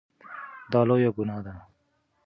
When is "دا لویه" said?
0.71-1.11